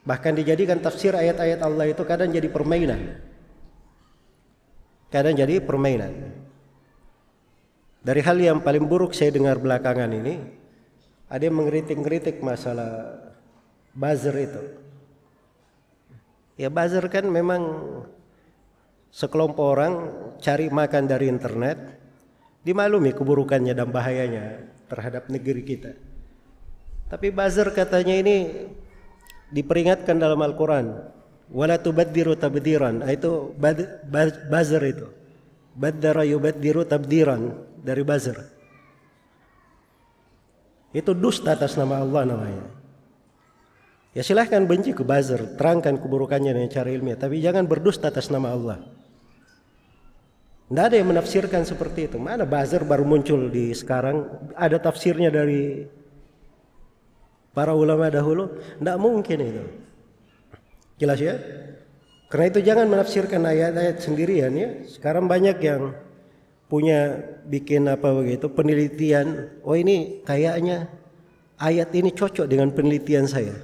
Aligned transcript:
Bahkan 0.00 0.32
dijadikan 0.32 0.80
tafsir 0.80 1.12
ayat-ayat 1.12 1.60
Allah 1.60 1.92
itu 1.92 2.02
kadang 2.08 2.32
jadi 2.32 2.48
permainan. 2.48 3.20
Kadang 5.12 5.36
jadi 5.36 5.60
permainan. 5.60 6.32
Dari 8.00 8.20
hal 8.24 8.40
yang 8.40 8.58
paling 8.64 8.88
buruk 8.88 9.12
saya 9.12 9.28
dengar 9.28 9.60
belakangan 9.60 10.08
ini, 10.08 10.40
ada 11.28 11.42
yang 11.44 11.60
mengkritik-kritik 11.60 12.40
masalah 12.40 13.20
buzzer 13.92 14.32
itu. 14.40 14.62
Ya 16.56 16.72
buzzer 16.72 17.04
kan 17.12 17.28
memang 17.28 17.60
sekelompok 19.12 19.66
orang 19.76 19.92
cari 20.40 20.72
makan 20.72 21.04
dari 21.04 21.28
internet, 21.28 21.76
dimaklumi 22.64 23.12
keburukannya 23.12 23.76
dan 23.76 23.92
bahayanya 23.92 24.64
terhadap 24.88 25.28
negeri 25.28 25.60
kita. 25.60 25.92
Tapi 27.12 27.28
buzzer 27.28 27.68
katanya 27.76 28.16
ini 28.16 28.36
diperingatkan 29.50 30.16
dalam 30.16 30.40
Al-Quran. 30.40 30.94
Wala 31.50 31.82
tubaddiru 31.82 32.38
tabdiran. 32.38 33.02
Ah, 33.02 33.10
itu 33.10 33.50
buzzer 34.46 34.82
itu. 34.86 35.06
Baddara 35.74 36.22
yubaddiru 36.22 36.86
tabdiran. 36.86 37.66
Dari 37.82 38.02
buzzer. 38.06 38.38
Itu 40.94 41.14
dusta 41.14 41.54
atas 41.58 41.74
nama 41.74 42.02
Allah 42.02 42.22
namanya. 42.26 42.66
Ya 44.14 44.22
silahkan 44.22 44.62
benci 44.66 44.94
ke 44.94 45.02
buzzer. 45.02 45.58
Terangkan 45.58 45.98
keburukannya 45.98 46.54
dengan 46.54 46.70
cara 46.70 46.90
ilmiah. 46.90 47.18
Tapi 47.18 47.42
jangan 47.42 47.66
berdusta 47.66 48.14
atas 48.14 48.30
nama 48.30 48.54
Allah. 48.54 48.78
Tidak 50.70 50.84
ada 50.86 50.94
yang 50.94 51.10
menafsirkan 51.10 51.66
seperti 51.66 52.06
itu. 52.06 52.18
Mana 52.22 52.46
buzzer 52.46 52.86
baru 52.86 53.02
muncul 53.02 53.50
di 53.50 53.74
sekarang? 53.74 54.22
Ada 54.54 54.78
tafsirnya 54.78 55.34
dari 55.34 55.82
para 57.54 57.74
ulama 57.74 58.06
dahulu 58.10 58.58
tidak 58.78 58.96
mungkin 58.98 59.38
itu. 59.42 59.64
Jelas 61.00 61.18
ya? 61.18 61.34
Karena 62.30 62.46
itu 62.46 62.60
jangan 62.62 62.86
menafsirkan 62.86 63.42
ayat-ayat 63.42 63.96
sendirian 63.98 64.52
ya. 64.54 64.68
Sekarang 64.86 65.26
banyak 65.26 65.58
yang 65.58 65.90
punya 66.70 67.18
bikin 67.42 67.90
apa 67.90 68.14
begitu 68.14 68.46
penelitian. 68.52 69.50
Oh 69.66 69.74
ini 69.74 70.22
kayaknya 70.22 70.86
ayat 71.58 71.90
ini 71.90 72.14
cocok 72.14 72.46
dengan 72.46 72.70
penelitian 72.70 73.26
saya. 73.26 73.58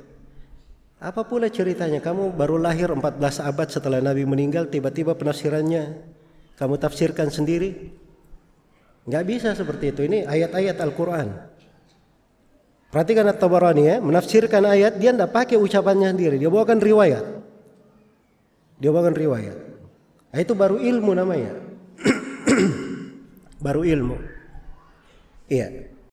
Apa 0.99 1.23
pula 1.29 1.47
ceritanya? 1.47 2.03
Kamu 2.03 2.35
baru 2.35 2.59
lahir 2.59 2.91
14 2.91 3.39
abad 3.45 3.69
setelah 3.71 4.03
Nabi 4.03 4.27
meninggal 4.27 4.67
tiba-tiba 4.67 5.15
penafsirannya 5.15 6.03
kamu 6.59 6.75
tafsirkan 6.83 7.31
sendiri? 7.31 7.93
Nggak 9.07 9.25
bisa 9.29 9.55
seperti 9.55 9.95
itu. 9.95 10.03
Ini 10.09 10.27
ayat-ayat 10.27 10.83
Al-Quran 10.83 11.56
Perhatikan 12.97 13.29
At-Tabarani 13.29 13.85
ya, 13.85 13.97
menafsirkan 14.01 14.65
ayat 14.65 14.97
dia 14.97 15.13
tidak 15.13 15.29
pakai 15.29 15.61
ucapannya 15.61 16.17
sendiri, 16.17 16.41
dia 16.41 16.49
bawakan 16.49 16.81
riwayat. 16.81 17.29
Dia 18.81 18.89
bawakan 18.89 19.13
riwayat. 19.13 19.59
Nah, 20.33 20.39
itu 20.41 20.57
baru 20.57 20.81
ilmu 20.81 21.13
namanya. 21.13 21.61
baru 23.69 23.85
ilmu. 23.85 24.17
Iya. 25.53 25.93